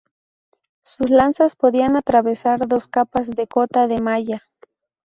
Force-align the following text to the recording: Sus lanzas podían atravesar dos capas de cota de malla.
Sus 0.81 1.11
lanzas 1.11 1.55
podían 1.55 1.95
atravesar 1.95 2.67
dos 2.67 2.87
capas 2.87 3.29
de 3.29 3.45
cota 3.45 3.85
de 3.85 4.01
malla. 4.01 4.49